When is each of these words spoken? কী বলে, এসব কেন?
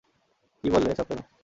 কী 0.63 0.67
বলে, 0.69 0.87
এসব 0.91 1.05
কেন? 1.09 1.19